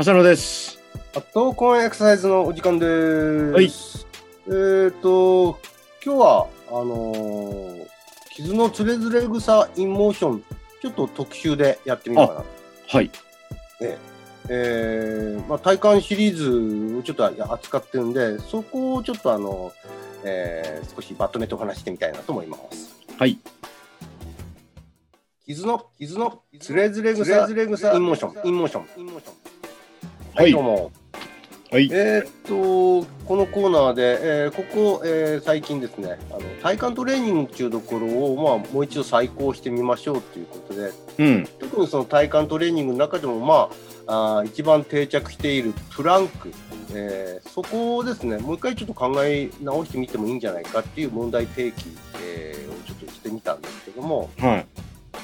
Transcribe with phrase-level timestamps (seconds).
[0.00, 0.78] 浅野です。
[1.12, 3.52] あと、コンエクササイズのお時間です。
[3.52, 3.64] はい。
[4.46, 5.58] えっ、と、
[6.04, 7.86] 今日は、あのー
[8.30, 10.44] 傷のつれづれ草インモーション、
[10.80, 12.44] ちょっと特集でやってみようかな。
[12.86, 13.10] はい。
[14.48, 19.72] えーまあ、体感シリーズをちょっと扱ってるんで、そこをちょっとあの、
[20.22, 22.94] えー少しまとめてお話してみたいなと思います。
[23.18, 23.36] はい。
[25.44, 29.47] kizuの、 kizuの、徒然草、徒然草 in motion、in motion。in motion
[30.38, 30.92] は、はいいどうも。
[31.72, 31.88] はい。
[31.92, 41.48] えーっと、このコーナーで、えーここ、えー最近ですね、あの体幹トレーニングっていうところを、まあ、もう一度再考してみましょうということで、うん。
[41.58, 43.68] 特にその体幹トレーニングの中でも、ま
[44.06, 46.52] あ、あー一番定着しているプランク、
[46.94, 51.86] えーそこをですね、もう一回ちょっと考え直してみてもいいんじゃないかっていう問題提起、
[52.22, 54.66] えーをちょっとしてみたんですけども、はい。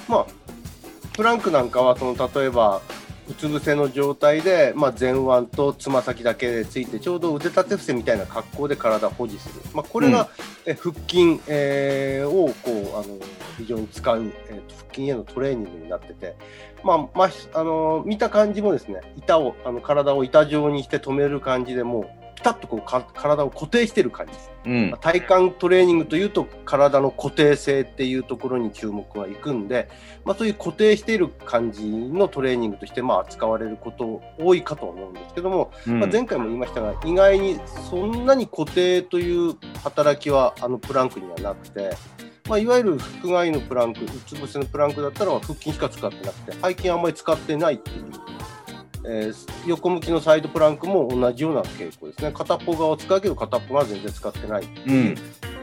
[0.08, 0.26] まあ、
[1.12, 2.82] プランクなんかはその例えば
[3.28, 10.28] うつ伏せの状態で、まあ、前腕とつま先だけでついてちょうど腕立て伏せみたいな格好で体を保持する、まあ、これが、
[10.66, 13.18] え腹筋、えーをこうあの
[13.56, 16.36] 非常に使う、えーと腹筋へのトレーニングになってて、
[16.84, 24.50] まあまあ、あの見た感じもですね板をあの体を板状にして止める感じでもうピタッとこうか体を固定してる感じです。
[24.66, 24.98] うんまあ。
[24.98, 29.88] 体幹トレーニングというと体の固定性っていうところに注目がいくんで、
[30.24, 37.58] まあ、そういう固定している感じのトレーニングとしてまあ扱われること多いかと思うんですけども、うんまあ、前回も言いましたが意外に
[37.90, 41.96] そんなに固定という働きはあのプランクにはなくて、
[42.48, 48.33] まあ、いわゆる腹外のプランクうつ伏せのプランクだったら腹筋しか使ってなくて背筋あんまり使ってないっていう。
[49.06, 52.32] えー横向きのサイドプランクも同じような傾向ですね。
[52.32, 54.64] 片っぽ側を使うけど片っぽ側は全然使ってない。
[54.86, 55.14] うん。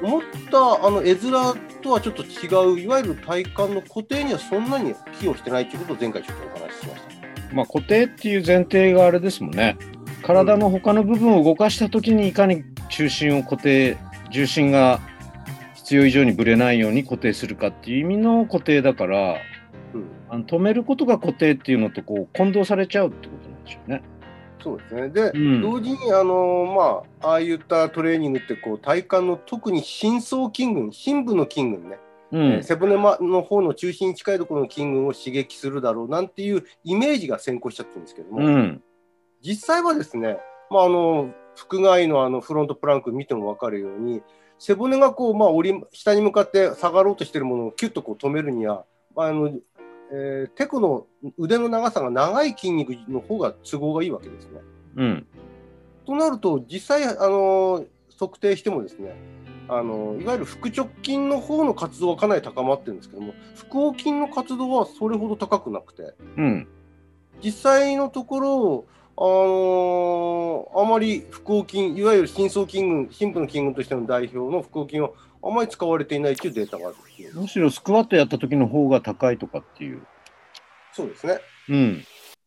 [0.04, 1.32] 思ったあの絵面
[1.82, 7.02] とはちょっと違う、いわゆる体幹の固定にはそんなに寄与してないということを前回ちょっとお話ししまし
[7.50, 7.56] た。
[7.56, 9.78] まあ固定っていう前提があれですもんね。
[10.24, 13.98] 体の他の部分を動かしたときにいかに中心を固定、
[14.32, 15.00] 重心が
[15.76, 19.36] 必要以上にぶれないように固定するかっていう意味の固定だから、
[19.94, 20.11] うん、あ
[20.42, 24.04] の止めることが固定っていうのとこう混同されちゃうってことなんでしょうね。
[24.64, 25.10] そうですね。
[25.10, 26.66] で、うん同時にあの
[27.22, 31.98] まあああいったトレーニングってこう体幹の特に深層筋群、深部の筋群ね、
[32.32, 32.64] うんえー。
[32.64, 38.84] 背骨まの方の中心に近いところの筋群を刺激するだろうなんていうイメージが先行しちゃってるんですけども、うん。
[39.42, 40.38] 実際はですね、
[40.70, 44.22] まあ、あの腹外のあのフロントプランク見ても分かるように
[44.60, 45.50] 背骨がこう、まあ、
[45.92, 48.86] 下に向かって下がろうとしているものをキュッとこう止めるには、
[49.16, 49.52] まああの
[50.12, 51.08] えー、テコの
[51.38, 54.60] 腕の長さが長い筋肉の方が都合がいいわけですね。
[54.98, 55.28] うん。
[56.06, 57.86] となると実際あの
[58.20, 59.16] 測定してもですね
[59.70, 63.34] あのいわゆる腹直筋の方の活動はかなり高まってるんですけども
[63.70, 66.14] 腹横筋の活動はそれほど高くなくて。
[66.38, 66.68] うん。
[67.44, 68.86] 実際のところ、
[69.18, 75.12] あのーあまり腹横筋、いわゆる深層筋群、深部の筋群としての代表の腹横筋は
[75.44, 76.96] あまり使われていないというデータがある
[77.34, 80.02] むしろスクワットやった時の方が高いとかっていう。
[80.94, 81.40] そうですね。
[81.70, 82.00] うん。
[82.00, 82.06] で、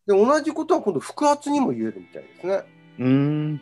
[0.09, 2.63] 同じことは今度、腹圧にも言えるみたいですね。
[2.99, 3.61] うーん。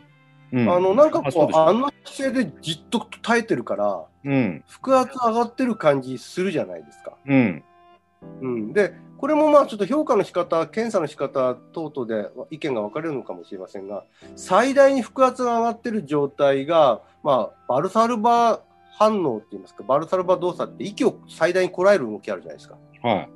[0.51, 4.63] うんあの、なんかこう、ああの姿勢でじっと耐えてるから、うん。
[4.67, 7.17] 腹圧上がってる感じするじゃないですか。
[7.25, 7.63] うん。
[8.41, 14.03] うん、で、これもまあちょっと評価の仕方、検査の仕方等々で意見が分かれるのかもしれませんが、
[14.35, 18.61] 最大に腹圧が上がっている状態が、まあ、バルサルバ
[18.97, 22.77] 反応っていいますか、バルサルバ動作って息を最大にこらえる動きあるじゃないですか。
[23.01, 23.29] はい。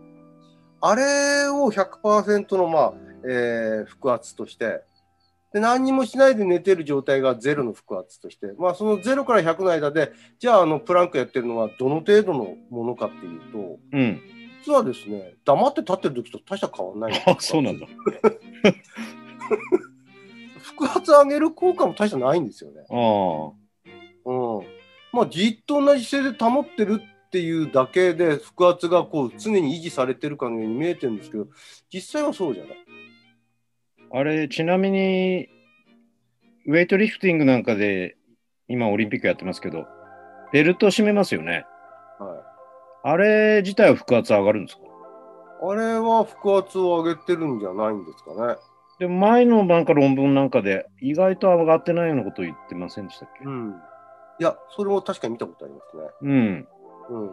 [0.79, 4.83] あれを100%の、まあえー腹圧として
[5.53, 14.21] で、何にもしないで寝てる状態がゼロの腹圧として、まあ、そのゼロから100の間で、じゃああのプランクやってるのはどの程度のものかっていうと、うん。
[14.65, 17.87] 実はですね、黙って立ってる時と大した変わらないんですよ あ、そうなんだ。
[20.77, 22.81] 腹圧上げる効果も大したないんですよね。
[22.89, 24.29] ああ。
[24.29, 24.76] うん。
[25.13, 31.47] まあ、じっと同じ姿勢で保ってるっていうだけで、腹圧がこう常に維持されてるかのように見えてるんですけど、
[31.91, 32.77] 実際はそうじゃない？
[34.11, 35.49] あれ、ちなみに、
[36.65, 38.17] ウェイトリフティングなんかで、
[38.67, 39.85] 今オリンピックやってますけど、
[40.51, 41.65] ベルト締めますよね。
[42.19, 43.09] はい。
[43.09, 44.83] あれ自体は腹圧上がるんですか？
[45.59, 48.55] あれは腹圧を上げてるんじゃないんですかね。
[48.99, 53.45] でも前のなんか論文なんかで意外と上がってないようなことを言ってませんでしたっけ？
[53.45, 53.75] うん。
[54.39, 56.03] いや、それも確かに見たことありますね。
[56.21, 56.67] うん。
[57.09, 57.31] うん。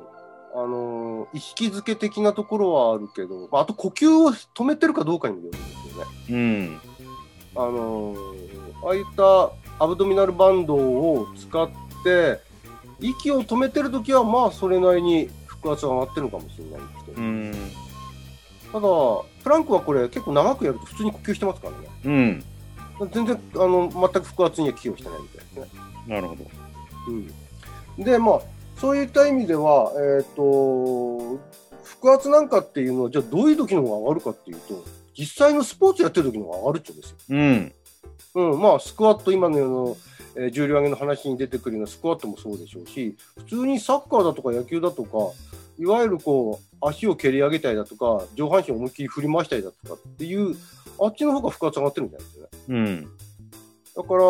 [0.55, 6.11] あのー意識づけ的なところはあるけど、まああと呼吸を止めてるかどうかにもよるんですよね。
[6.29, 6.31] ね。
[6.31, 6.81] うん。
[7.57, 8.55] あのー
[8.87, 9.51] ああいった
[9.83, 11.69] アブドミナルバンドを使っ
[12.05, 12.41] て、
[13.01, 15.29] 息を止めてるときは、まあ、それなりに
[15.63, 17.53] 腹圧が上がってるのかもしれないんですけど、うん。
[18.73, 18.89] ただ、
[19.43, 21.89] プランクはこれ、結構長くやると普通に呼吸してますからね。
[22.05, 23.11] うん。
[23.11, 25.67] 全然、あの、全く腹圧には寄与してないみたいですね。
[26.07, 26.45] なるほど。
[27.09, 28.41] うん、で、まあ、
[28.79, 31.39] そういった意味では、えっ、と、
[32.03, 34.85] 腹圧なんかっていうのは、じゃあどういう時の方が上がるかっていうと、
[35.17, 37.17] 実際のスポーツやってる時の方が上がるって言うんですよ。
[38.37, 38.53] うん。
[38.53, 39.97] うん、まあ、スクワット、今のような、
[40.37, 45.33] えー重量挙げの話に出てくるようなスクワットもそうでしょうし、普通にサッカーだとか野球だとか、
[45.79, 50.57] いわゆるこう、足を蹴り上げたりだとか、上半身を思いっきり振り回したりだとかっていう、
[51.01, 52.49] あっちの方が腹圧上がってるみたいですよね。
[52.69, 53.11] うん。
[53.97, 54.23] だから、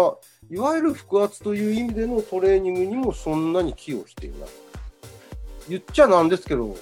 [0.50, 4.48] いわゆる腹圧という意味でのトレーニングにもそんなに寄与していない。
[5.68, 6.76] 言っちゃなんですけど、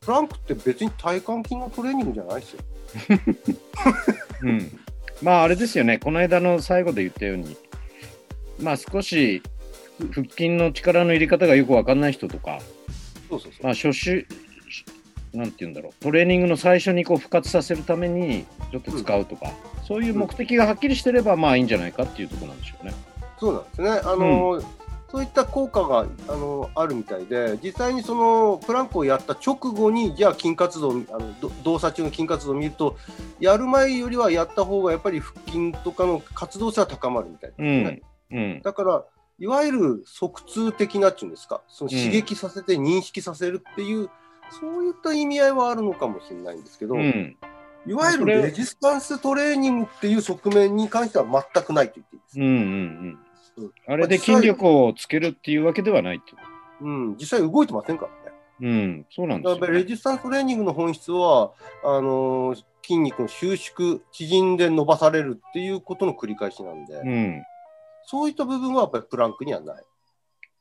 [0.00, 2.60] プランクって別に体幹筋のトレーニングじゃないですよ。
[4.42, 4.78] うん。
[5.22, 5.98] まあ、あれですよね。
[5.98, 7.56] この間の最後で言ったように、
[8.60, 9.42] まあ、少し
[9.98, 12.58] ふ腹筋の力の入れ方がよくわかんない人とか、
[13.28, 13.62] そうそうそう。
[13.62, 14.26] まあ、初週、
[15.34, 19.50] なんて言うんだろう、トレーニングの最初にこう復活させるためにちょっと使うとか、
[19.86, 22.94] そういう目的がはっきりしてれば、まあいいんじゃないかっていうところなんでしょうね。
[23.38, 23.90] そうなんですね。
[23.90, 24.62] あの、
[25.10, 32.96] そういった効果があのあるみたいで、実際にそのプランクをやった直後に、じゃあ筋活動、あのど動作中の筋活動を見ると、
[33.38, 38.02] やる前よりはやった方がやっぱり腹筋とかの活動性は高まるみたいなんですね。
[38.30, 38.62] うん。
[38.62, 39.04] だから、
[39.38, 44.10] いわゆる即通的なっていうんですか、その刺激させて認識させるっていう、
[44.60, 47.36] そういった意味合いはあるのかもしれないんですけど、うん。
[47.86, 52.40] いわゆるレジスタンストレーニングっていう側面に関しては全くないと言っていいです。
[52.40, 53.18] うんうん
[53.58, 53.72] うん。
[53.86, 56.38] あれで筋力をつけるっていうわけではないってこ
[56.80, 58.36] うん、実際動いてませんからね。
[58.60, 58.66] と。
[58.66, 59.84] うん、そうなんですよ、やっぱりレね。
[59.86, 61.52] ジスタンストレーニングの本質は、
[61.84, 67.42] あのー筋肉の収縮、縮んで伸ばされるっていうことの繰り返しなんで、うん。
[68.04, 69.82] そういった部分はやっぱりプランクにはない。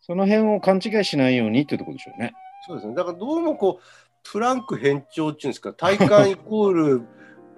[0.02, 2.34] その辺を勘違いしないようにっていうところでしょうね。
[2.66, 2.96] そうですね。
[2.96, 3.84] だからどうもこう、
[4.24, 7.02] プランク変調っていうんですか、体幹イコール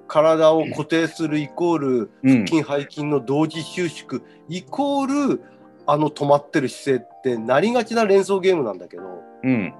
[0.07, 5.41] 体を固定するイコールうん腹筋背筋の同時収縮イコール
[5.87, 9.03] あの止まってる姿勢ってなりがちな連想ゲームなんだけど、
[9.43, 9.73] うん。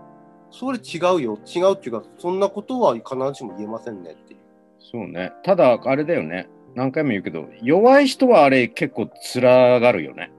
[0.51, 1.39] それ違うよ。
[1.45, 4.39] 違うっていうか、そんなことは必ずしも言えませんねっていう。
[4.80, 5.33] そうね。
[5.44, 6.48] ただ、あれだよね。
[6.75, 10.31] 何回も言うけど、弱い人はあれ結構つらがるよね。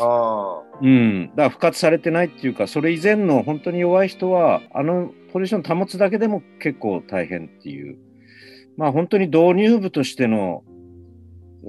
[0.00, 0.62] あ。
[0.80, 1.26] うん。
[1.30, 7.98] だから、復活されてないっていうか、それ以前の本当に弱い人は、あのポジション保つだけでも結構大変っていう。
[8.76, 10.64] まあ、本当に導入部としての、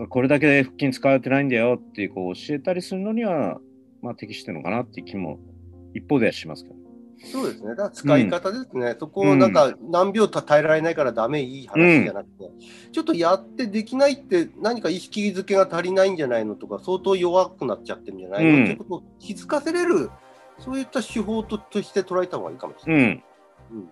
[0.10, 3.60] これだけ腹筋使われてないんだよっていう、こう教えたりするのには、
[4.02, 5.40] まあ、適してるのかなっていう気も、
[5.94, 6.85] 一方ではしますけど。
[7.24, 7.70] そうですね。
[7.70, 8.96] だから使い方ですね。
[9.00, 12.50] そこをなんか何秒耐えられないからダメいい話じゃなくて、
[12.92, 20.10] ちょっとやってできないって何か意識づけが足りないんじゃないのとか、相当弱くなっちゃってるんじゃないの、うんってことを気づかせれる、
[20.60, 23.24] そういった手法ととして捉えた方がいいかもしれない。
[23.72, 23.90] うん。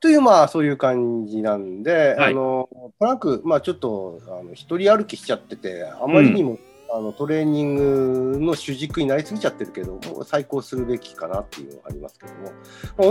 [0.00, 2.68] という、まあ、そういう感じなんで、はいあの、
[2.98, 6.58] トランク、まあ、ちょっと、あの、一人歩きしちゃってて、あまりにも、
[6.94, 7.74] あの、トレーニン
[8.34, 12.52] グの主軸になりすぎちゃってるけど、再考するべきかなっていうのがありますけども、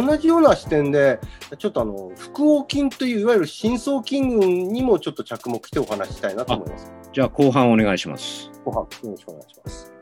[0.04, 1.20] まあ同じような視点で、
[1.58, 6.92] ちょっとあの、腹横筋という、いわゆる深層筋群にもちょっと着目してお話ししたいなと思います。
[7.12, 8.52] じゃあ、後半お願いします。
[8.64, 10.01] 後半、よろしくお願いします。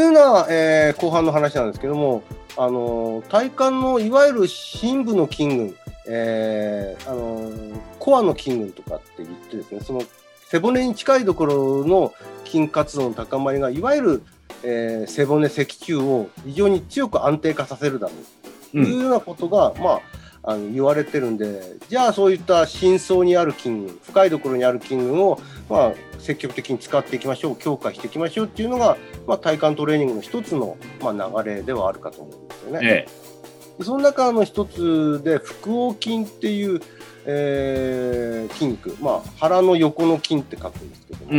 [0.00, 2.22] というのは、えー後半の話なんですけども、
[2.56, 5.76] あの体幹のいわゆる深部の筋群、
[6.08, 7.52] えーあの
[7.98, 10.02] コアの筋群とかって言ってですね、その
[10.48, 12.14] 背骨に近いところの
[12.46, 14.22] 筋活動の高まりが、いわゆる、
[14.62, 18.90] えー背骨脊柱を非常に強く安定化させるだろうと。
[18.90, 20.00] いうようなことが、まあ、
[20.42, 32.78] あの言われてるんで、じゃあそういった深層にある筋群、深いところにある筋群を、まあ、積極的に使っていきましょう、強化していきましょうっていうのが、まあ、体幹トレーニングの一つの、まあ、流れではあるかと思うんですよね。
[32.82, 33.30] え
[33.78, 36.80] でその中の一つで、腹横筋っていう、
[37.26, 41.34] えー筋肉、まあ、腹の横の筋って書くんですけども、え。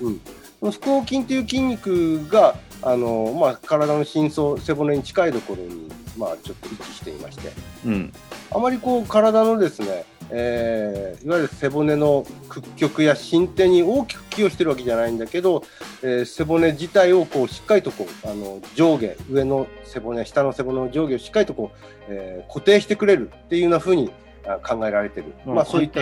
[0.00, 0.18] うん。
[0.60, 7.50] この腹横筋っていう筋肉が、あのまあ、体の深層、背骨に近いところに、まあ、ちょっと位置していまして、
[7.86, 8.12] うん。
[8.50, 15.62] あまりこう体のですね、えーいわゆる背骨の屈曲や伸展に大きく寄与してるわけじゃないんだけど、
[16.02, 21.78] えー背骨自体をこうしっかりとこうあの上下上の背骨下の背骨の上下をしっかりとこう、
[22.08, 24.10] えー固定してくれるっていうような風に
[24.46, 26.00] あ考えられてる、うんまあ、そういった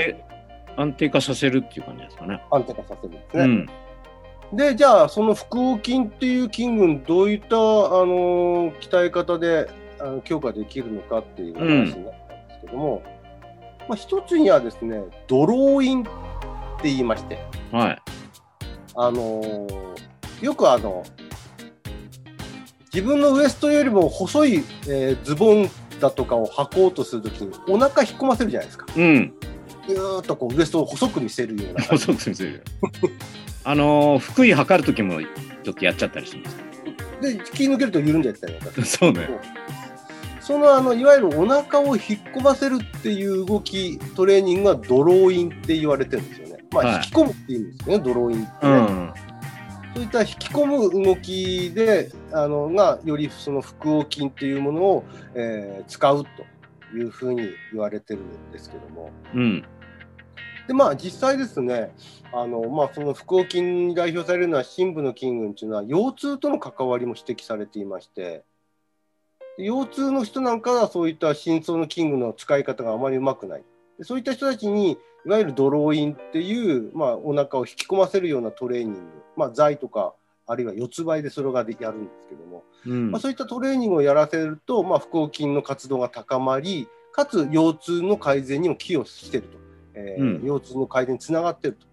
[0.77, 2.43] 安定化させるっていう感じですかね。
[2.51, 3.43] 安定化させるんですね。
[3.43, 4.57] うん。
[4.57, 9.71] でじゃあその腹横筋っていう筋群どういった、あの鍛え方で
[10.01, 13.03] あの強化できるのかっていう話になったんですけども、
[13.89, 16.11] まあ、一つにはですねドローインって
[16.85, 17.39] 言いまして、
[17.73, 18.03] はい。
[18.97, 19.91] あのー
[20.41, 21.05] よくあの
[22.93, 28.87] 自分のウエストよりも細い、えーズボンだとかを履こうとするときにお腹引っ込ませるじゃないですか。
[28.97, 29.35] うん。
[29.87, 32.65] ぎゅーっとこうウエストを細く見せるような 細く見せる。
[33.65, 36.57] あのー、福井測るときもちょっとやっちゃったりします。
[37.21, 39.29] で気抜けると緩んじゃったりとか そうね。
[40.51, 41.99] そのあのいわゆるお腹を引っ
[42.35, 46.65] 込ませるっていう動きトレーニングがドローインって言われてるんですよね。
[46.73, 48.73] まあ、はい引き込むっていうんですよね、ドローインってね。
[48.73, 49.13] うん。
[49.95, 55.05] そういった引き込む動きであのがよりその腹横筋っていうものを、
[55.35, 59.13] えー使うというふうに言われてるんですけども。
[59.33, 59.65] うん。
[60.67, 61.93] でまあ実際ですね
[62.33, 68.45] あの、まあ、その腹横筋に代表されるのは深部の筋群というのは腰痛との関わりも指摘されていましてで
[69.59, 73.65] 腰痛の人なんかはそういった深層の筋群の使い方があまりうまくない。
[73.99, 79.01] でそういった人たちにいわゆるドローインっていう、まあ、お腹を引き込ませるようなトレーニング、
[79.37, 80.15] まあ、座位とか
[80.47, 83.11] あるいは四つ倍でそれがでやるんですけども、うん。
[83.11, 89.59] まあ、そういったトレーニングをやらせると、まあ、腹横筋の活動が高まりかつ腰痛の改善にも寄与していると、
[89.95, 90.43] えーうん。
[90.43, 91.87] 腰痛の改善につながっていると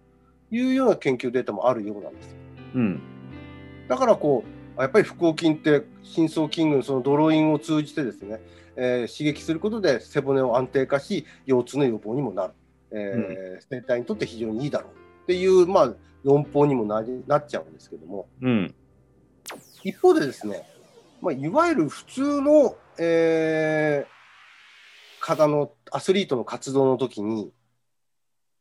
[0.54, 2.36] いうような研究データもあるようなんです。
[2.74, 3.00] うん。
[3.88, 8.40] だからこうやっぱり腹横筋って深層筋群そのドローインを通じてですね、
[8.76, 12.52] えー刺激することで背骨を安定化し腰痛の予防にもなる、
[12.92, 14.92] えー生体にとって非常にいいだろう
[15.24, 15.94] っていう、まあ、
[16.24, 18.28] 論法にもなりなっちゃうんですけども。
[18.40, 18.74] うん。
[19.82, 20.66] 一方でですね、
[21.20, 24.18] まあ、いわゆる普通の、えー
[25.20, 27.52] 方のアスリートの活動の時に、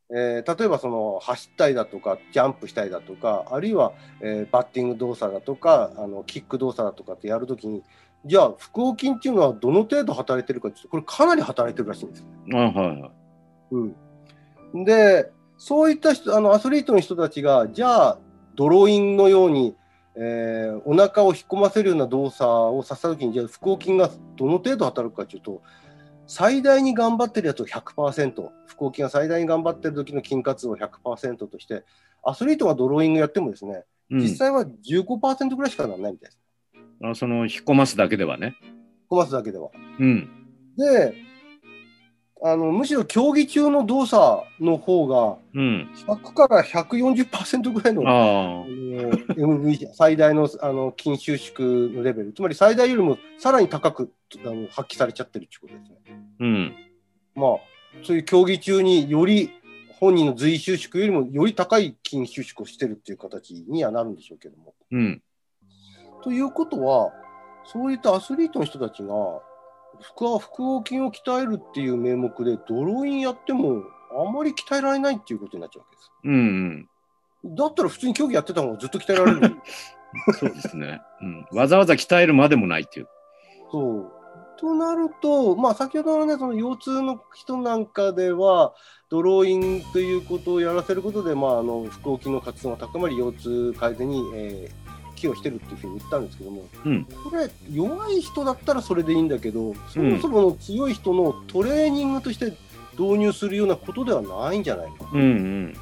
[0.10, 7.84] えー例えばその走ったりだとかジャンプしたりだとかあるいは、えーバッティング動作だとかあのキック動作だとかってやるときに
[8.26, 13.12] じゃあ腹横筋っていうのはどの程度働いてるかこれかなり働いてるらしいんですはいはい。
[14.74, 18.18] うん、でそういった人あのアスリートの人たちがじゃあ
[18.56, 19.76] ドローインのように、
[20.16, 25.62] えーお腹を引っ込ませるような動作をさせたときにじゃあ腹横筋がどの程度働くかというと
[26.28, 31.84] 最大に頑張ってるやつを100%腹横筋が最大に頑張ってる時の筋活動を100%として
[32.24, 36.40] アスリートがドローイングやってもですねうん実際は15%ぐらいしかならないみたいです。
[37.04, 38.56] あその引っ込ますだけではね。
[38.64, 38.74] 引っ
[39.12, 39.70] 込ますだけでは。
[40.00, 40.30] うん。
[40.78, 41.27] で
[42.44, 45.90] あのむしろ競技中の動作の方がうん。
[46.08, 54.12] 100から140%ぐらいのああの MV 最大のあの筋収縮のレベル、つまり最大よりもさらに高く
[54.46, 55.98] あの発揮されちゃってるっていうことですね。
[56.40, 56.44] あ。
[56.44, 56.76] うん。
[57.36, 57.50] まあ、
[58.04, 59.52] そういう競技中により
[60.00, 64.76] 本人の随収縮よりもより高い筋収縮をしてるっていう形にはなるんでしょうけども。
[64.92, 65.22] うん。
[66.24, 67.12] ということは、
[67.66, 69.14] そういったアスリートの人たちが
[70.02, 76.12] 腹腹横筋を鍛えるっていう名目でドローインやってもあんまり鍛えられないっていうことになっちゃうわけです。
[76.24, 76.88] うん
[77.44, 77.56] うん。
[77.56, 79.56] だったら普通に競技やってた方がずっと鍛えられる。
[80.40, 81.02] そうですね。
[81.22, 81.46] うん。
[81.52, 83.08] わざわざ鍛えるまでもないっていう。
[83.72, 84.12] そう。
[84.60, 88.74] となると、まあ、先ほどのね、その腰痛の人なんかでは、
[89.10, 94.87] ドローインということをやらせることで、まあ、あの腹横筋の活動が高まり、腰痛改善に、えー
[95.18, 102.54] 寄与してるっていうふうに言ったんですけども、うんこれ、弱い人だったらそれでいいんだけど、そもそもの強い人のトレーニングとして
[102.98, 105.78] 導入するようなことではないんじゃないかうんうん。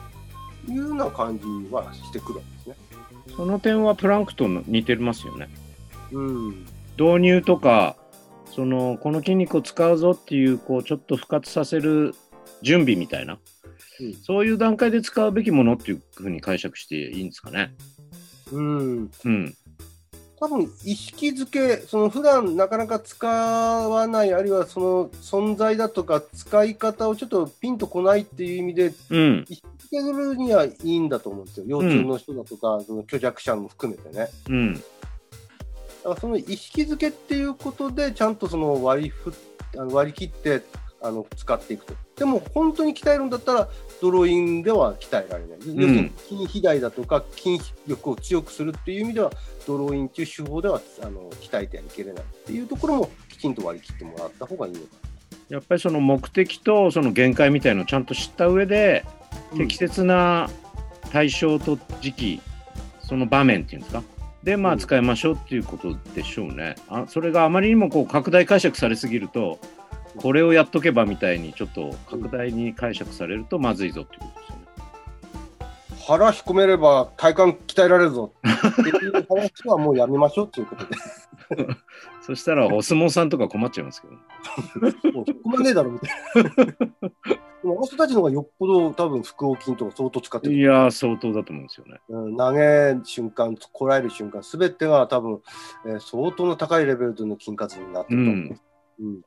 [0.65, 3.35] というような感じはしてくるわけですね。
[3.35, 5.49] その点はプランクトンの似てますよね。
[6.11, 6.65] うん
[6.97, 7.97] 導入とか、
[8.55, 12.15] その、この筋肉を使うぞっていう、こう、ちょっと復活させる
[12.61, 13.39] 準備みたいな、うん
[14.23, 17.73] そういう段階で使うべきものっていうふうに解釈していいんですかね。
[18.51, 19.55] うんうん。
[20.37, 29.45] 多分意識づけ、その普段なかなか使わない、あるいはその存在だとか使い方をちょっとピンとこないっていう意味で、うん。
[29.49, 34.29] 意識づけるにはいいんだと思うんですよ、腰痛の人だとか、その虚弱者も含めてね。
[34.49, 34.73] うん。
[34.75, 34.85] だか
[36.09, 39.33] らその意識づけっていうことで、ちゃんとその割りふ
[39.77, 40.61] 割り切って
[41.05, 41.93] あの使っていくと。
[42.15, 43.69] でも本当に鍛えるんだったら、
[44.01, 45.57] ドローインでは鍛えられない。
[45.59, 49.31] 要するに筋肥大だとか筋力を強くするっていう意味では、
[49.67, 54.85] ドローインっていう手法ではあの鍛えてはいけれないっていうところもきちんと割り切ってもらった方がいいのか
[55.49, 59.25] やっぱりその目的とその限界みたいのをちゃんと知った上で、うん
[59.57, 60.49] 適切な
[61.11, 62.41] 対象と時期、
[62.99, 64.03] その場面っていうんですか、
[64.43, 66.75] で、まあ、うん使いましょうっていうことでしょうね。
[66.89, 69.59] あそれがあまりにもこう拡大解釈されすぎると、
[70.17, 74.65] これをやっとけばみたいに、ちょっと拡大に解釈されるとまずいぞっていうことですよね。
[76.07, 80.95] 腹引っ込めれば体幹鍛えられるぞっていう話はもうやめましょうっていうことで。
[82.21, 84.13] そしたら、お相撲さんとか困っちゃいますけど、
[85.13, 86.09] もうそこまでねえだろみたい
[86.43, 86.65] な。
[87.65, 90.53] でもあの人たちの方がよっぽど多分腹横筋とか相当使ってる。
[90.53, 91.99] いやー、相当だと思うんですよね。
[92.09, 95.41] うん、投げ瞬間、こらえる瞬間、すべてが多分、
[95.87, 98.59] えー相当な高いレベルでの筋活になってると思う。
[98.99, 99.21] うん。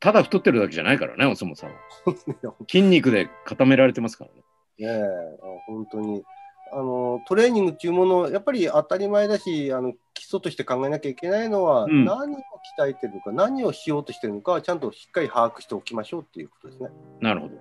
[0.00, 2.54] ただ太ってるだけじゃないからね、お相撲さんは。
[2.70, 4.36] 筋肉で固められてますからね。
[4.78, 6.24] ねえ、あ本当に。
[6.72, 12.36] あのトレーニングっていうもの、やっぱり当たり前だし、あの基礎として考えなきゃいけないのは、うん何を
[12.78, 16.88] 鍛えてるのか、何をしようとしてるのか、ちゃんとしっかり把握しておきましょうっていうことですね。
[17.20, 17.54] なるほど。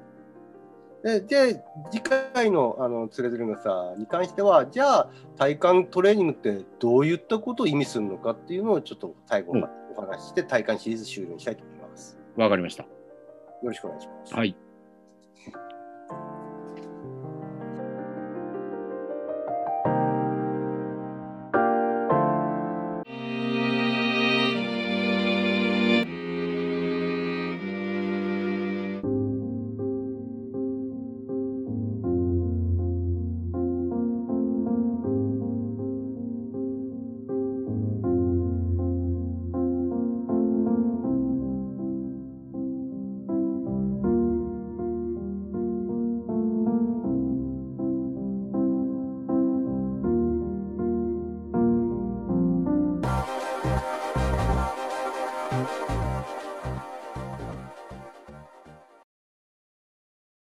[1.03, 11.74] で、で次回のあのつれづれ草に関しては、じゃあ、体幹トレーニングってどういったことを意味するのかっていうのをちょっと最後までお話しして、体幹シリーズ終了にしたいと思います。
[12.35, 12.83] わかりました。
[12.83, 12.89] よ
[13.63, 14.33] ろしくお願いします。
[14.33, 14.55] はい。